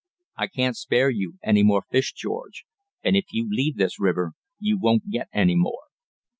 [0.35, 2.65] I can't spare you any more fish, George,
[3.03, 5.83] and if you leave this river you won't get any more.